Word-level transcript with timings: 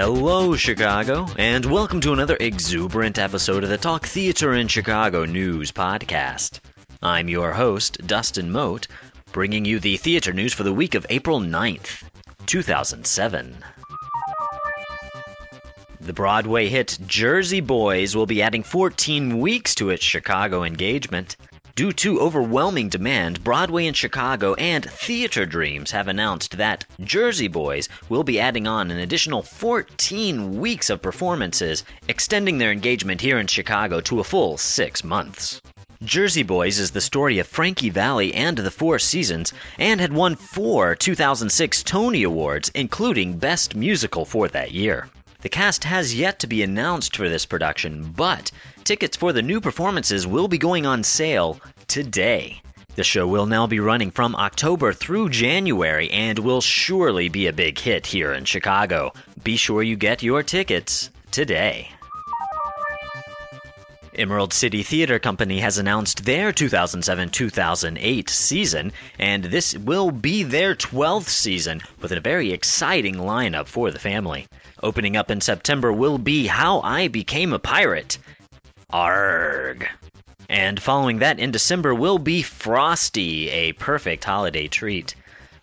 Hello, 0.00 0.54
Chicago, 0.54 1.26
and 1.36 1.66
welcome 1.66 2.00
to 2.02 2.12
another 2.12 2.36
exuberant 2.38 3.18
episode 3.18 3.64
of 3.64 3.68
the 3.68 3.76
Talk 3.76 4.06
Theater 4.06 4.54
in 4.54 4.68
Chicago 4.68 5.24
News 5.24 5.72
Podcast. 5.72 6.60
I'm 7.02 7.28
your 7.28 7.54
host, 7.54 8.06
Dustin 8.06 8.52
Moat, 8.52 8.86
bringing 9.32 9.64
you 9.64 9.80
the 9.80 9.96
theater 9.96 10.32
news 10.32 10.54
for 10.54 10.62
the 10.62 10.72
week 10.72 10.94
of 10.94 11.04
April 11.10 11.40
9th, 11.40 12.04
2007. 12.46 13.56
The 16.00 16.12
Broadway 16.12 16.68
hit 16.68 16.96
Jersey 17.08 17.60
Boys 17.60 18.14
will 18.14 18.26
be 18.26 18.40
adding 18.40 18.62
14 18.62 19.40
weeks 19.40 19.74
to 19.74 19.90
its 19.90 20.04
Chicago 20.04 20.62
engagement. 20.62 21.36
Due 21.78 21.92
to 21.92 22.18
overwhelming 22.20 22.88
demand, 22.88 23.44
Broadway 23.44 23.86
in 23.86 23.94
Chicago 23.94 24.54
and 24.54 24.84
Theater 24.84 25.46
Dreams 25.46 25.92
have 25.92 26.08
announced 26.08 26.56
that 26.56 26.84
Jersey 26.98 27.46
Boys 27.46 27.88
will 28.08 28.24
be 28.24 28.40
adding 28.40 28.66
on 28.66 28.90
an 28.90 28.98
additional 28.98 29.42
14 29.42 30.58
weeks 30.58 30.90
of 30.90 31.00
performances, 31.00 31.84
extending 32.08 32.58
their 32.58 32.72
engagement 32.72 33.20
here 33.20 33.38
in 33.38 33.46
Chicago 33.46 34.00
to 34.00 34.18
a 34.18 34.24
full 34.24 34.58
six 34.58 35.04
months. 35.04 35.62
Jersey 36.02 36.42
Boys 36.42 36.80
is 36.80 36.90
the 36.90 37.00
story 37.00 37.38
of 37.38 37.46
Frankie 37.46 37.90
Valli 37.90 38.34
and 38.34 38.58
the 38.58 38.72
Four 38.72 38.98
Seasons, 38.98 39.52
and 39.78 40.00
had 40.00 40.12
won 40.12 40.34
four 40.34 40.96
2006 40.96 41.84
Tony 41.84 42.24
Awards, 42.24 42.72
including 42.74 43.38
Best 43.38 43.76
Musical 43.76 44.24
for 44.24 44.48
that 44.48 44.72
year. 44.72 45.08
The 45.40 45.48
cast 45.48 45.84
has 45.84 46.16
yet 46.16 46.40
to 46.40 46.48
be 46.48 46.64
announced 46.64 47.16
for 47.16 47.28
this 47.28 47.46
production, 47.46 48.10
but 48.10 48.50
tickets 48.82 49.16
for 49.16 49.32
the 49.32 49.40
new 49.40 49.60
performances 49.60 50.26
will 50.26 50.48
be 50.48 50.58
going 50.58 50.84
on 50.84 51.04
sale 51.04 51.60
today. 51.86 52.60
The 52.96 53.04
show 53.04 53.24
will 53.24 53.46
now 53.46 53.68
be 53.68 53.78
running 53.78 54.10
from 54.10 54.34
October 54.34 54.92
through 54.92 55.28
January 55.28 56.10
and 56.10 56.40
will 56.40 56.60
surely 56.60 57.28
be 57.28 57.46
a 57.46 57.52
big 57.52 57.78
hit 57.78 58.08
here 58.08 58.32
in 58.32 58.46
Chicago. 58.46 59.12
Be 59.44 59.56
sure 59.56 59.84
you 59.84 59.94
get 59.94 60.24
your 60.24 60.42
tickets 60.42 61.10
today. 61.30 61.90
Emerald 64.16 64.52
City 64.52 64.82
Theater 64.82 65.20
Company 65.20 65.60
has 65.60 65.78
announced 65.78 66.24
their 66.24 66.50
2007 66.50 67.30
2008 67.30 68.28
season, 68.28 68.92
and 69.20 69.44
this 69.44 69.78
will 69.78 70.10
be 70.10 70.42
their 70.42 70.74
12th 70.74 71.28
season 71.28 71.80
with 72.00 72.10
a 72.10 72.18
very 72.18 72.50
exciting 72.50 73.14
lineup 73.14 73.68
for 73.68 73.92
the 73.92 74.00
family. 74.00 74.48
Opening 74.82 75.16
up 75.16 75.28
in 75.28 75.40
September 75.40 75.92
will 75.92 76.18
be 76.18 76.46
How 76.46 76.80
I 76.82 77.08
Became 77.08 77.52
a 77.52 77.58
Pirate. 77.58 78.18
Arg. 78.90 79.88
And 80.48 80.80
following 80.80 81.18
that 81.18 81.40
in 81.40 81.50
December 81.50 81.94
will 81.94 82.18
be 82.18 82.42
Frosty, 82.42 83.50
a 83.50 83.72
perfect 83.72 84.22
holiday 84.22 84.68
treat. 84.68 85.16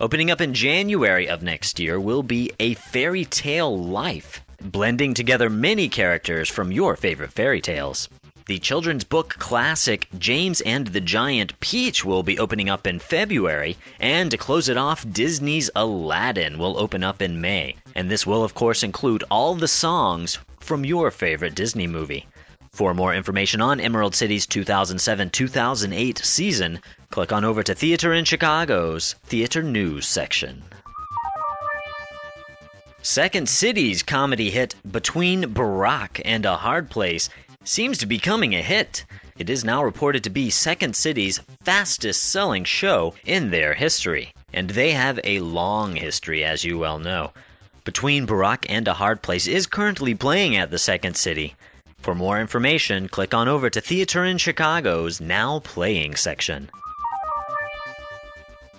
Opening 0.00 0.30
up 0.30 0.40
in 0.40 0.54
January 0.54 1.28
of 1.28 1.42
next 1.42 1.78
year 1.78 2.00
will 2.00 2.22
be 2.22 2.52
A 2.58 2.72
Fairy 2.74 3.26
Tale 3.26 3.78
Life, 3.78 4.40
blending 4.62 5.12
together 5.12 5.50
many 5.50 5.90
characters 5.90 6.48
from 6.48 6.72
your 6.72 6.96
favorite 6.96 7.32
fairy 7.32 7.60
tales. 7.60 8.08
The 8.46 8.58
children's 8.58 9.04
book 9.04 9.36
classic 9.38 10.08
James 10.18 10.60
and 10.62 10.88
the 10.88 11.00
Giant 11.00 11.58
Peach 11.60 12.04
will 12.04 12.24
be 12.24 12.40
opening 12.40 12.68
up 12.68 12.88
in 12.88 12.98
February, 12.98 13.76
and 14.00 14.32
to 14.32 14.36
close 14.36 14.68
it 14.68 14.76
off, 14.76 15.08
Disney's 15.08 15.70
Aladdin 15.76 16.58
will 16.58 16.76
open 16.76 17.04
up 17.04 17.22
in 17.22 17.40
May. 17.40 17.76
And 17.94 18.10
this 18.10 18.26
will, 18.26 18.42
of 18.42 18.54
course, 18.54 18.82
include 18.82 19.22
all 19.30 19.54
the 19.54 19.68
songs 19.68 20.38
from 20.58 20.84
your 20.84 21.12
favorite 21.12 21.54
Disney 21.54 21.86
movie. 21.86 22.26
For 22.72 22.94
more 22.94 23.14
information 23.14 23.60
on 23.60 23.78
Emerald 23.78 24.14
City's 24.14 24.46
2007 24.46 25.30
2008 25.30 26.18
season, 26.18 26.80
click 27.10 27.30
on 27.30 27.44
over 27.44 27.62
to 27.62 27.74
Theater 27.74 28.12
in 28.12 28.24
Chicago's 28.24 29.14
Theater 29.24 29.62
News 29.62 30.06
section. 30.08 30.64
Second 33.02 33.48
City's 33.48 34.02
comedy 34.02 34.50
hit 34.50 34.74
Between 34.90 35.54
Barack 35.54 36.22
and 36.24 36.46
a 36.46 36.56
Hard 36.56 36.88
Place 36.88 37.28
seems 37.64 37.98
to 37.98 38.06
be 38.06 38.18
coming 38.18 38.54
a 38.54 38.62
hit. 38.62 39.04
It 39.38 39.48
is 39.48 39.64
now 39.64 39.82
reported 39.82 40.24
to 40.24 40.30
be 40.30 40.50
Second 40.50 40.94
City's 40.94 41.40
fastest 41.64 42.24
selling 42.24 42.64
show 42.64 43.14
in 43.24 43.50
their 43.50 43.74
history, 43.74 44.32
and 44.52 44.70
they 44.70 44.92
have 44.92 45.18
a 45.24 45.40
long 45.40 45.96
history, 45.96 46.44
as 46.44 46.64
you 46.64 46.78
well 46.78 46.98
know. 46.98 47.32
Between 47.84 48.26
Barack 48.26 48.66
and 48.68 48.86
a 48.86 48.94
Hard 48.94 49.22
Place 49.22 49.46
is 49.46 49.66
currently 49.66 50.14
playing 50.14 50.56
at 50.56 50.70
the 50.70 50.78
Second 50.78 51.16
City. 51.16 51.54
For 51.98 52.14
more 52.14 52.40
information, 52.40 53.08
click 53.08 53.32
on 53.32 53.48
over 53.48 53.70
to 53.70 53.80
Theater 53.80 54.24
in 54.24 54.38
Chicago's 54.38 55.20
Now 55.20 55.60
Playing 55.60 56.14
section. 56.16 56.70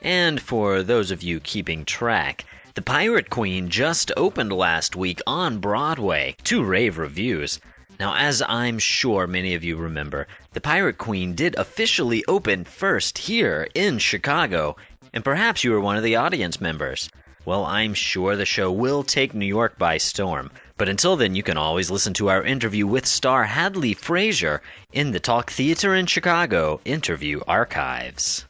And 0.00 0.40
for 0.40 0.82
those 0.82 1.10
of 1.10 1.22
you 1.22 1.40
keeping 1.40 1.84
track, 1.84 2.44
The 2.74 2.82
Pirate 2.82 3.28
Queen 3.30 3.68
just 3.68 4.12
opened 4.16 4.52
last 4.52 4.94
week 4.94 5.20
on 5.26 5.58
Broadway 5.58 6.36
to 6.44 6.62
rave 6.62 6.96
reviews. 6.98 7.60
Now, 7.98 8.14
as 8.14 8.42
I'm 8.46 8.78
sure 8.78 9.26
many 9.26 9.54
of 9.54 9.64
you 9.64 9.76
remember, 9.76 10.28
The 10.52 10.60
Pirate 10.60 10.98
Queen 10.98 11.34
did 11.34 11.56
officially 11.56 12.24
open 12.28 12.64
first 12.64 13.18
here 13.18 13.66
in 13.74 13.98
Chicago, 13.98 14.76
and 15.12 15.24
perhaps 15.24 15.64
you 15.64 15.72
were 15.72 15.80
one 15.80 15.96
of 15.96 16.04
the 16.04 16.14
audience 16.14 16.60
members. 16.60 17.10
Well, 17.44 17.64
I'm 17.64 17.94
sure 17.94 18.36
the 18.36 18.44
show 18.44 18.70
will 18.70 19.02
take 19.02 19.34
New 19.34 19.46
York 19.46 19.78
by 19.78 19.96
storm. 19.96 20.50
But 20.76 20.88
until 20.88 21.16
then, 21.16 21.34
you 21.34 21.42
can 21.42 21.56
always 21.56 21.90
listen 21.90 22.14
to 22.14 22.28
our 22.28 22.44
interview 22.44 22.86
with 22.86 23.06
star 23.06 23.44
Hadley 23.44 23.94
Fraser 23.94 24.62
in 24.92 25.10
the 25.10 25.18
Talk 25.18 25.50
Theater 25.50 25.94
in 25.94 26.06
Chicago 26.06 26.80
interview 26.84 27.40
archives. 27.48 28.44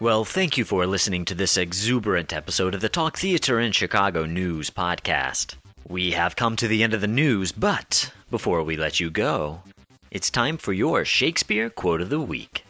Well, 0.00 0.24
thank 0.24 0.56
you 0.56 0.64
for 0.64 0.86
listening 0.86 1.24
to 1.26 1.34
this 1.34 1.56
exuberant 1.56 2.32
episode 2.32 2.74
of 2.74 2.80
the 2.80 2.88
Talk 2.88 3.18
Theater 3.18 3.60
in 3.60 3.72
Chicago 3.72 4.24
News 4.24 4.70
Podcast. 4.70 5.56
We 5.88 6.10
have 6.12 6.34
come 6.34 6.56
to 6.56 6.66
the 6.66 6.82
end 6.82 6.94
of 6.94 7.00
the 7.00 7.06
news, 7.06 7.52
but 7.52 8.12
before 8.28 8.64
we 8.64 8.76
let 8.76 8.98
you 8.98 9.08
go, 9.08 9.62
it's 10.10 10.30
time 10.30 10.56
for 10.56 10.72
your 10.72 11.04
Shakespeare 11.04 11.70
quote 11.70 12.00
of 12.00 12.10
the 12.10 12.20
week. 12.20 12.64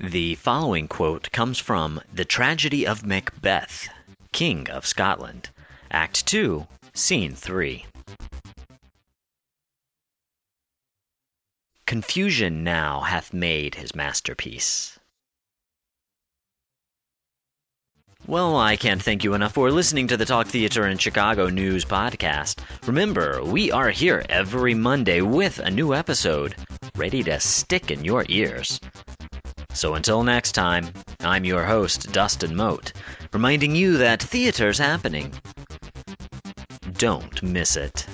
The 0.00 0.34
following 0.34 0.88
quote 0.88 1.30
comes 1.30 1.60
from 1.60 2.00
The 2.12 2.24
Tragedy 2.24 2.84
of 2.84 3.06
Macbeth, 3.06 3.88
King 4.32 4.68
of 4.68 4.84
Scotland, 4.84 5.50
Act 5.92 6.26
2, 6.26 6.66
Scene 6.92 7.36
3. 7.36 7.86
Confusion 11.86 12.64
now 12.64 13.02
hath 13.02 13.32
made 13.32 13.76
his 13.76 13.94
masterpiece. 13.94 14.98
Well, 18.28 18.56
I 18.56 18.74
can't 18.74 19.00
thank 19.00 19.22
you 19.22 19.34
enough 19.34 19.52
for 19.52 19.70
listening 19.70 20.08
to 20.08 20.16
the 20.16 20.24
Talk 20.24 20.48
Theater 20.48 20.88
in 20.88 20.98
Chicago 20.98 21.48
News 21.48 21.84
podcast. 21.84 22.58
Remember, 22.84 23.40
we 23.44 23.70
are 23.70 23.90
here 23.90 24.24
every 24.28 24.74
Monday 24.74 25.20
with 25.20 25.60
a 25.60 25.70
new 25.70 25.94
episode, 25.94 26.56
ready 26.96 27.22
to 27.22 27.38
stick 27.38 27.92
in 27.92 28.04
your 28.04 28.24
ears. 28.28 28.80
So 29.72 29.94
until 29.94 30.24
next 30.24 30.52
time, 30.52 30.88
I'm 31.20 31.44
your 31.44 31.62
host, 31.62 32.12
Dustin 32.12 32.56
Moat, 32.56 32.92
reminding 33.32 33.76
you 33.76 33.96
that 33.98 34.20
theater's 34.20 34.78
happening. 34.78 35.32
Don't 36.94 37.40
miss 37.44 37.76
it. 37.76 38.08